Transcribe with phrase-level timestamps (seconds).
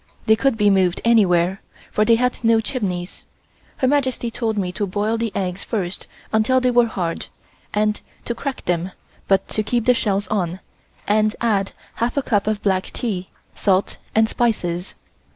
[0.25, 3.23] They could be moved anywhere, for they had no chimneys.
[3.77, 7.27] Her Majesty told me to boil the eggs first until they were hard,
[7.71, 8.93] and to crack them
[9.27, 10.59] but to keep the shells on,
[11.07, 14.95] and add half a cup of black tea, salt and spices.